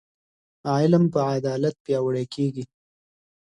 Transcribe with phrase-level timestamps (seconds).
[0.71, 2.63] علم به عدالت پیاوړی کړي.